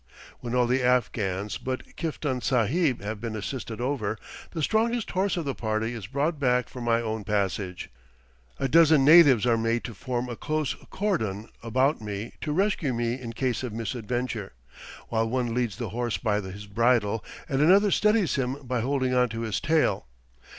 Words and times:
When 0.39 0.55
all 0.55 0.65
the 0.65 0.81
Afghans 0.83 1.59
but 1.59 1.95
Kiftan 1.95 2.41
Sahib 2.41 3.03
have 3.03 3.21
been 3.21 3.35
assisted 3.35 3.79
over, 3.79 4.17
the 4.49 4.63
strongest 4.63 5.11
horse 5.11 5.37
of 5.37 5.45
the 5.45 5.53
party 5.53 5.93
is 5.93 6.07
brought 6.07 6.39
back 6.39 6.69
for 6.69 6.81
my 6.81 6.99
own 6.99 7.23
passage. 7.23 7.87
A 8.59 8.67
dozen 8.67 9.05
natives 9.05 9.45
are 9.45 9.59
made 9.59 9.83
to 9.83 9.93
form 9.93 10.27
a 10.27 10.35
close 10.35 10.73
cordon 10.89 11.49
about 11.61 12.01
me 12.01 12.33
to 12.41 12.51
rescue 12.51 12.95
me 12.95 13.13
in 13.21 13.33
case 13.33 13.61
of 13.61 13.73
misadventure, 13.73 14.53
while 15.09 15.29
one 15.29 15.53
leads 15.53 15.75
the 15.75 15.89
horse 15.89 16.17
by 16.17 16.41
his 16.41 16.65
bridle 16.65 17.23
and 17.47 17.61
another 17.61 17.91
steadies 17.91 18.37
him 18.37 18.55
by 18.63 18.81
holding 18.81 19.13
on 19.13 19.29
to 19.29 19.41
his 19.41 19.61
tail. 19.61 20.07